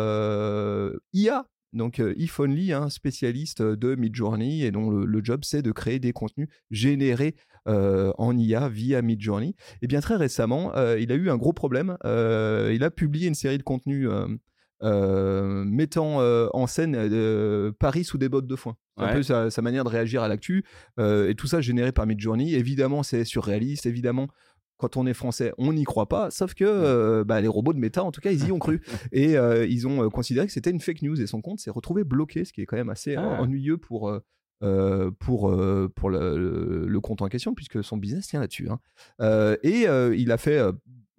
IA 1.13 1.45
Donc 1.73 2.01
If 2.15 2.39
Only, 2.39 2.73
un 2.73 2.89
spécialiste 2.89 3.61
de 3.61 3.93
Midjourney 3.93 4.63
et 4.63 4.71
dont 4.71 4.89
le, 4.89 5.23
job 5.23 5.41
c'est 5.43 5.61
de 5.61 5.71
créer 5.71 5.99
des 5.99 6.13
contenus 6.13 6.47
générés 6.71 7.35
en 7.67 8.37
IA 8.37 8.69
via 8.69 9.01
Midjourney. 9.03 9.55
Et 9.83 9.87
bien 9.87 9.99
très 9.99 10.15
récemment, 10.15 10.71
il 10.97 11.11
a 11.11 11.15
eu 11.15 11.29
un 11.29 11.37
gros 11.37 11.53
problème. 11.53 11.97
il 12.03 12.83
a 12.83 12.89
publié 12.89 13.27
une 13.27 13.35
série 13.35 13.59
de 13.59 13.63
contenus 13.63 14.09
mettant 15.77 16.17
en 16.53 16.67
scène 16.67 17.73
Paris 17.79 18.03
sous 18.03 18.17
des 18.17 18.29
bottes 18.29 18.47
de 18.47 18.55
foin. 18.55 18.75
C'est 18.97 19.03
un 19.03 19.13
peu 19.13 19.23
sa, 19.23 19.61
manière 19.61 19.83
de 19.83 19.89
réagir 19.89 20.23
à 20.23 20.27
l'actu. 20.27 20.65
et 20.99 21.35
tout 21.37 21.47
ça 21.47 21.61
généré 21.61 21.91
par 21.91 22.05
Midjourney. 22.05 22.55
Évidemment, 22.55 23.03
c'est 23.03 23.23
surréaliste. 23.23 23.85
Évidemment, 23.85 24.27
quand 24.77 24.97
on 24.97 25.05
est 25.05 25.13
français, 25.13 25.53
on 25.57 25.73
n'y 25.73 25.83
croit 25.83 26.09
pas. 26.09 26.31
Sauf 26.31 26.53
que 26.53 27.23
bah, 27.23 27.39
les 27.39 27.47
robots 27.47 27.73
de 27.73 27.79
méta, 27.79 28.03
en 28.03 28.11
tout 28.11 28.21
cas, 28.21 28.31
ils 28.31 28.47
y 28.47 28.51
ont 28.51 28.59
cru. 28.59 28.81
et 29.11 29.35
ils 29.69 29.87
ont 29.87 30.09
considéré 30.09 30.47
que 30.47 30.53
c'était 30.53 30.71
une 30.71 30.81
fake 30.81 31.03
news. 31.03 31.21
Et 31.21 31.27
son 31.27 31.41
compte 31.41 31.59
s'est 31.59 31.71
retrouvé 31.71 32.03
bloqué, 32.03 32.43
ce 32.43 32.53
qui 32.53 32.61
est 32.61 32.65
quand 32.65 32.77
même 32.77 32.89
assez 32.89 33.15
ah. 33.15 33.41
ennuyeux 33.41 33.77
pour. 33.77 34.11
pour, 34.59 35.55
pour 35.95 36.09
le, 36.09 36.99
compte 37.01 37.21
en 37.21 37.27
question, 37.27 37.53
puisque 37.53 37.83
son 37.83 37.97
business 37.97 38.27
tient 38.27 38.39
là-dessus. 38.39 38.69
Hein. 38.69 38.79
et 39.63 39.85
il 40.17 40.31
a 40.31 40.37
fait 40.37 40.59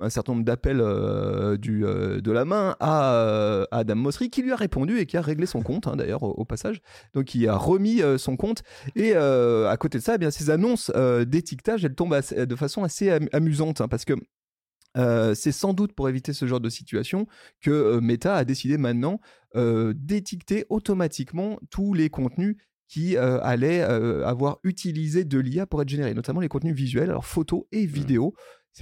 un 0.00 0.10
certain 0.10 0.32
nombre 0.32 0.44
d'appels 0.44 0.80
euh, 0.80 1.56
du 1.56 1.84
euh, 1.84 2.20
de 2.20 2.30
la 2.30 2.44
main 2.44 2.76
à, 2.80 3.14
euh, 3.14 3.64
Adam 3.70 3.96
Mosseri 3.96 4.30
qui 4.30 4.42
lui 4.42 4.52
a 4.52 4.56
répondu 4.56 4.98
et 4.98 5.06
qui 5.06 5.16
a 5.16 5.22
réglé 5.22 5.46
son 5.46 5.62
compte 5.62 5.86
hein, 5.86 5.96
d'ailleurs 5.96 6.22
au, 6.22 6.44
passage. 6.44 6.80
Donc 7.14 7.34
il 7.34 7.46
a 7.48 7.56
remis 7.56 8.00
son 8.16 8.36
compte. 8.36 8.62
Et 8.96 9.14
à 9.14 9.76
côté 9.78 9.98
de 9.98 10.02
ça 10.02 10.14
eh 10.14 10.18
bien 10.18 10.30
ces 10.30 10.50
annonces 10.50 10.90
d'étiquetage 11.26 11.84
elles 11.84 11.94
tombent 11.94 12.18
de 12.18 12.56
façon 12.56 12.84
assez 12.84 13.10
amusante 13.32 13.80
hein, 13.80 13.88
parce 13.88 14.04
que 14.04 14.14
c'est 15.34 15.52
sans 15.52 15.74
doute 15.74 15.92
pour 15.92 16.08
éviter 16.08 16.32
ce 16.32 16.46
genre 16.46 16.60
de 16.60 16.70
situation 16.70 17.26
que 17.60 17.98
Meta 18.00 18.34
a 18.36 18.44
décidé 18.44 18.78
maintenant 18.78 19.20
d'étiqueter 19.54 20.64
automatiquement 20.70 21.58
tous 21.70 21.92
les 21.92 22.08
contenus 22.08 22.56
qui 22.88 23.16
allaient 23.18 23.82
avoir 23.82 24.58
utilisé 24.64 25.24
de 25.24 25.38
l'IA 25.38 25.66
pour 25.66 25.82
être 25.82 25.88
générés, 25.88 26.14
notamment 26.14 26.40
les 26.40 26.48
contenus 26.48 26.74
visuels, 26.74 27.10
alors 27.10 27.26
photos 27.26 27.64
et 27.72 27.86
mmh. 27.86 27.90
vidéos 27.90 28.34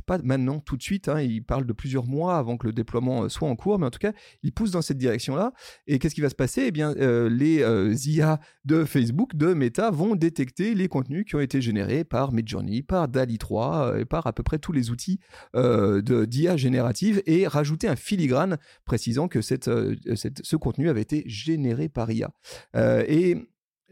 pas 0.05 0.19
maintenant 0.19 0.61
tout 0.61 0.77
de 0.77 0.83
suite. 0.83 1.09
Hein, 1.09 1.21
il 1.21 1.43
parle 1.45 1.67
de 1.67 1.73
plusieurs 1.73 2.07
mois 2.07 2.37
avant 2.37 2.57
que 2.57 2.67
le 2.67 2.73
déploiement 2.73 3.25
euh, 3.25 3.29
soit 3.29 3.49
en 3.49 3.57
cours, 3.57 3.79
mais 3.79 3.87
en 3.87 3.91
tout 3.91 3.99
cas, 3.99 4.13
il 4.43 4.53
pousse 4.53 4.71
dans 4.71 4.83
cette 4.83 4.99
direction-là. 4.99 5.53
Et 5.87 5.99
qu'est-ce 5.99 6.15
qui 6.15 6.21
va 6.21 6.29
se 6.29 6.35
passer? 6.35 6.65
Eh 6.67 6.71
bien, 6.71 6.95
euh, 6.97 7.29
les 7.29 7.63
euh, 7.63 7.95
IA 8.07 8.41
de 8.65 8.85
Facebook, 8.85 9.35
de 9.35 9.55
Meta, 9.55 9.91
vont 9.91 10.17
détecter 10.17 10.75
les 10.75 10.89
contenus 10.89 11.25
qui 11.25 11.37
ont 11.37 11.41
été 11.41 11.61
générés 11.61 12.05
par 12.05 12.33
Midjourney, 12.33 12.83
par 12.83 13.09
Dali 13.09 13.39
3 13.39 14.01
et 14.01 14.05
par 14.05 14.27
à 14.27 14.33
peu 14.33 14.43
près 14.43 14.59
tous 14.59 14.73
les 14.73 14.91
outils 14.91 15.21
d'IA 15.55 16.57
générative 16.57 17.23
et 17.27 17.47
rajouter 17.47 17.89
un 17.89 17.97
filigrane 17.97 18.59
précisant 18.85 19.29
que 19.29 19.41
ce 19.41 20.57
contenu 20.57 20.89
avait 20.89 21.03
été 21.03 21.23
généré 21.27 21.89
par 21.89 22.11
IA. 22.11 22.31
et 22.75 23.37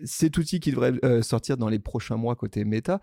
cet 0.05 0.39
outil 0.39 0.61
qui 0.61 0.73
devrait 0.73 1.23
sortir 1.23 1.57
dans 1.57 1.69
les 1.69 1.79
prochains 1.79 2.17
mois 2.17 2.35
côté 2.35 2.65
Meta, 2.65 3.01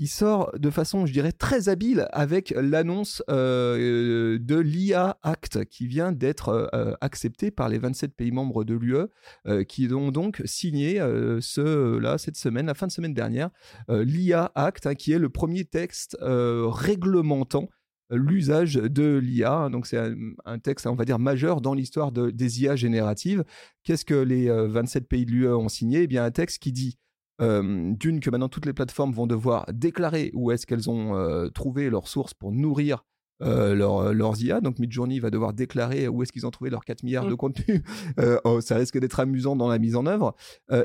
il 0.00 0.08
sort 0.08 0.50
de 0.58 0.70
façon, 0.70 1.04
je 1.04 1.12
dirais, 1.12 1.30
très 1.30 1.68
habile 1.68 2.08
avec 2.10 2.54
l'annonce 2.56 3.22
euh, 3.28 4.38
de 4.40 4.56
l'IA 4.56 5.18
Act 5.22 5.66
qui 5.66 5.86
vient 5.86 6.10
d'être 6.10 6.70
euh, 6.74 6.94
accepté 7.02 7.50
par 7.50 7.68
les 7.68 7.76
27 7.78 8.16
pays 8.16 8.32
membres 8.32 8.64
de 8.64 8.74
l'UE 8.74 8.96
euh, 9.46 9.62
qui 9.62 9.92
ont 9.92 10.10
donc 10.10 10.40
signé 10.46 10.98
ce, 11.40 11.98
là, 11.98 12.16
cette 12.16 12.36
semaine, 12.36 12.64
la 12.64 12.74
fin 12.74 12.86
de 12.86 12.92
semaine 12.92 13.12
dernière, 13.12 13.50
l'IA 13.90 14.50
Act 14.54 14.86
hein, 14.86 14.94
qui 14.94 15.12
est 15.12 15.18
le 15.18 15.28
premier 15.28 15.66
texte 15.66 16.16
réglementant 16.22 17.68
l'usage 18.10 18.74
de 18.74 19.18
l'IA. 19.18 19.68
Donc 19.70 19.86
c'est 19.86 19.98
un, 20.46 20.58
texte, 20.58 20.86
on 20.86 20.94
va 20.94 21.04
dire, 21.04 21.18
majeur 21.18 21.60
dans 21.60 21.74
l'histoire 21.74 22.10
des 22.10 22.62
IA 22.62 22.74
génératives. 22.74 23.44
Qu'est-ce 23.84 24.06
que 24.06 24.14
les 24.14 24.48
27 24.48 25.06
pays 25.06 25.26
de 25.26 25.30
l'UE 25.30 25.52
ont 25.52 25.68
signé? 25.68 26.02
Eh 26.02 26.06
bien, 26.06 26.24
un 26.24 26.30
texte 26.30 26.58
qui 26.62 26.72
dit 26.72 26.96
euh, 27.40 27.92
d'une, 27.94 28.20
que 28.20 28.30
maintenant 28.30 28.48
toutes 28.48 28.66
les 28.66 28.72
plateformes 28.72 29.12
vont 29.12 29.26
devoir 29.26 29.66
déclarer 29.72 30.30
où 30.34 30.50
est-ce 30.50 30.66
qu'elles 30.66 30.90
ont 30.90 31.16
euh, 31.16 31.48
trouvé 31.48 31.90
leurs 31.90 32.08
sources 32.08 32.34
pour 32.34 32.52
nourrir 32.52 33.04
euh, 33.42 33.74
leurs 34.12 34.42
IA. 34.42 34.60
Donc 34.60 34.78
Midjourney 34.78 35.18
va 35.18 35.30
devoir 35.30 35.54
déclarer 35.54 36.08
où 36.08 36.22
est-ce 36.22 36.32
qu'ils 36.32 36.46
ont 36.46 36.50
trouvé 36.50 36.68
leurs 36.68 36.84
4 36.84 37.02
milliards 37.02 37.26
de 37.26 37.32
mmh. 37.32 37.36
contenus. 37.36 37.82
Oh, 38.44 38.60
ça 38.60 38.76
risque 38.76 38.98
d'être 38.98 39.20
amusant 39.20 39.56
dans 39.56 39.68
la 39.68 39.78
mise 39.78 39.96
en 39.96 40.06
œuvre. 40.06 40.34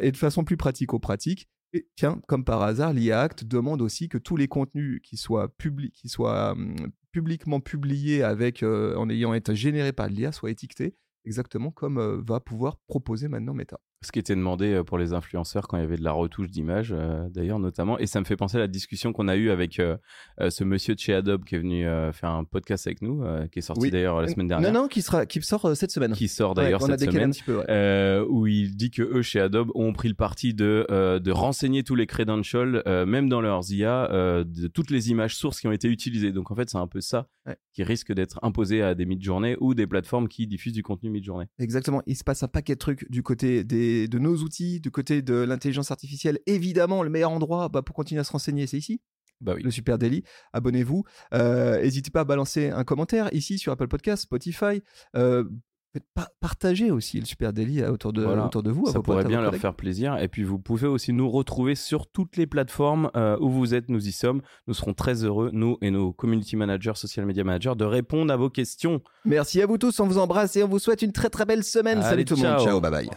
et 0.01 0.11
de 0.11 0.17
façon 0.17 0.43
plus 0.43 0.57
pratico-pratique, 0.57 1.47
et 1.73 1.87
tiens, 1.95 2.21
comme 2.27 2.45
par 2.45 2.61
hasard, 2.61 2.93
l'IA 2.93 3.19
Act 3.19 3.43
demande 3.43 3.81
aussi 3.81 4.07
que 4.07 4.17
tous 4.17 4.37
les 4.37 4.47
contenus 4.47 5.01
qui 5.03 5.17
soient, 5.17 5.49
qui 5.93 6.07
soient 6.07 6.51
hum, 6.51 6.75
publiquement 7.11 7.59
publiés 7.59 8.23
avec, 8.23 8.63
en 8.63 9.09
ayant 9.09 9.33
été 9.33 9.55
générés 9.55 9.93
par 9.93 10.07
l'IA 10.07 10.31
soient 10.31 10.51
étiquetés 10.51 10.95
exactement 11.25 11.71
comme 11.71 12.23
va 12.25 12.39
pouvoir 12.39 12.77
proposer 12.87 13.27
maintenant 13.27 13.53
Meta. 13.53 13.79
Ce 14.05 14.11
qui 14.11 14.19
était 14.19 14.35
demandé 14.35 14.83
pour 14.85 14.99
les 14.99 15.13
influenceurs 15.13 15.67
quand 15.67 15.77
il 15.77 15.81
y 15.81 15.83
avait 15.83 15.97
de 15.97 16.03
la 16.03 16.11
retouche 16.11 16.51
d'image, 16.51 16.93
d'ailleurs 17.31 17.57
notamment, 17.57 17.97
et 17.97 18.05
ça 18.05 18.19
me 18.19 18.25
fait 18.25 18.35
penser 18.35 18.57
à 18.57 18.59
la 18.59 18.67
discussion 18.67 19.13
qu'on 19.13 19.27
a 19.27 19.35
eue 19.35 19.49
avec 19.49 19.81
ce 20.37 20.63
monsieur 20.63 20.93
de 20.93 20.99
chez 20.99 21.15
Adobe 21.15 21.43
qui 21.43 21.55
est 21.55 21.59
venu 21.59 21.85
faire 22.13 22.29
un 22.29 22.43
podcast 22.43 22.85
avec 22.85 23.01
nous, 23.01 23.23
qui 23.51 23.59
est 23.59 23.63
sorti 23.63 23.89
d'ailleurs 23.89 24.21
la 24.21 24.27
semaine 24.27 24.47
dernière. 24.47 24.71
Non, 24.71 24.83
non, 24.83 24.87
qui, 24.87 25.01
sera, 25.01 25.25
qui 25.25 25.41
sort 25.41 25.75
cette 25.75 25.89
semaine. 25.89 26.11
Qui 26.11 26.27
sort 26.27 26.53
d'ailleurs 26.53 26.83
cette 26.83 27.01
semaine, 27.01 27.33
où 28.29 28.45
il 28.45 28.75
dit 28.75 28.91
que 28.91 29.01
eux 29.01 29.23
chez 29.23 29.39
Adobe 29.39 29.71
ont 29.73 29.91
pris 29.93 30.09
le 30.09 30.13
parti 30.13 30.53
de, 30.53 30.85
de 31.19 31.31
renseigner 31.31 31.83
tous 31.83 31.95
les 31.95 32.05
credentials, 32.05 32.83
même 32.85 33.27
dans 33.27 33.41
leurs 33.41 33.71
IA, 33.71 34.07
de 34.43 34.67
toutes 34.67 34.91
les 34.91 35.09
images 35.09 35.35
sources 35.35 35.59
qui 35.59 35.67
ont 35.67 35.71
été 35.71 35.87
utilisées. 35.87 36.31
Donc 36.31 36.51
en 36.51 36.55
fait, 36.55 36.69
c'est 36.69 36.77
un 36.77 36.87
peu 36.87 37.01
ça 37.01 37.27
qui 37.73 37.83
risque 37.83 38.13
d'être 38.13 38.39
imposé 38.41 38.81
à 38.81 38.95
des 38.95 39.05
mid-journées 39.05 39.57
ou 39.59 39.73
des 39.73 39.87
plateformes 39.87 40.27
qui 40.27 40.47
diffusent 40.47 40.73
du 40.73 40.83
contenu 40.83 41.09
mid-journée. 41.09 41.45
Exactement. 41.59 42.01
Il 42.07 42.15
se 42.15 42.23
passe 42.23 42.43
un 42.43 42.47
paquet 42.47 42.73
de 42.73 42.79
trucs 42.79 43.09
du 43.11 43.23
côté 43.23 43.63
des, 43.63 43.94
de 44.07 44.19
nos 44.19 44.37
outils, 44.37 44.79
du 44.79 44.91
côté 44.91 45.21
de 45.21 45.35
l'intelligence 45.35 45.91
artificielle. 45.91 46.39
Évidemment, 46.45 47.03
le 47.03 47.09
meilleur 47.09 47.31
endroit 47.31 47.69
bah, 47.69 47.81
pour 47.81 47.95
continuer 47.95 48.21
à 48.21 48.23
se 48.23 48.31
renseigner, 48.31 48.67
c'est 48.67 48.77
ici. 48.77 49.01
Bah 49.41 49.53
oui. 49.55 49.63
Le 49.63 49.71
Super 49.71 49.97
Daily. 49.97 50.23
Abonnez-vous. 50.53 51.03
Euh, 51.33 51.81
n'hésitez 51.81 52.11
pas 52.11 52.21
à 52.21 52.23
balancer 52.23 52.69
un 52.69 52.83
commentaire 52.83 53.29
ici 53.33 53.57
sur 53.57 53.71
Apple 53.71 53.87
Podcast, 53.87 54.23
Spotify. 54.23 54.81
Euh, 55.15 55.43
partager 56.39 56.91
aussi 56.91 57.19
le 57.19 57.25
Super 57.25 57.53
Daily 57.53 57.83
autour 57.83 58.13
de, 58.13 58.25
autour 58.25 58.63
de 58.63 58.71
vous. 58.71 58.85
Ça 58.87 59.01
pourrait 59.01 59.23
bien 59.23 59.41
leur 59.41 59.55
faire 59.55 59.75
plaisir. 59.75 60.17
Et 60.17 60.27
puis 60.27 60.43
vous 60.43 60.59
pouvez 60.59 60.87
aussi 60.87 61.13
nous 61.13 61.29
retrouver 61.29 61.75
sur 61.75 62.07
toutes 62.07 62.37
les 62.37 62.47
plateformes 62.47 63.09
euh, 63.15 63.37
où 63.39 63.49
vous 63.49 63.73
êtes, 63.73 63.89
nous 63.89 64.07
y 64.07 64.11
sommes. 64.11 64.41
Nous 64.67 64.73
serons 64.73 64.93
très 64.93 65.23
heureux, 65.23 65.49
nous 65.53 65.77
et 65.81 65.91
nos 65.91 66.13
community 66.13 66.55
managers, 66.55 66.95
social 66.95 67.25
media 67.25 67.43
managers, 67.43 67.75
de 67.77 67.85
répondre 67.85 68.31
à 68.33 68.37
vos 68.37 68.49
questions. 68.49 69.01
Merci 69.25 69.61
à 69.61 69.65
vous 69.65 69.77
tous, 69.77 69.99
on 69.99 70.07
vous 70.07 70.17
embrasse 70.17 70.55
et 70.55 70.63
on 70.63 70.67
vous 70.67 70.79
souhaite 70.79 71.01
une 71.01 71.11
très 71.11 71.29
très 71.29 71.45
belle 71.45 71.63
semaine. 71.63 72.01
Salut 72.01 72.25
tout 72.25 72.35
le 72.35 72.43
monde, 72.43 72.59
ciao, 72.59 72.81
bye 72.81 72.91
bye. 72.91 73.09